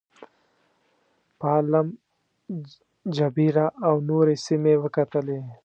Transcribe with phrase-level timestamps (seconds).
[1.39, 1.87] پالم
[3.15, 5.39] جبیره او نورې سیمې وکتلې.